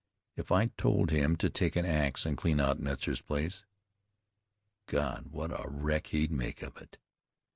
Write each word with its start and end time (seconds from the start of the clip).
"If 0.35 0.51
I 0.51 0.65
told 0.65 1.11
him 1.11 1.35
to 1.35 1.47
take 1.51 1.75
an 1.75 1.85
ax 1.85 2.25
and 2.25 2.35
clean 2.35 2.59
out 2.59 2.79
Metzar's 2.79 3.21
place 3.21 3.65
God! 4.87 5.27
what 5.29 5.51
a 5.51 5.69
wreck 5.69 6.07
he'd 6.07 6.31
make 6.31 6.63
of 6.63 6.75
it. 6.77 6.97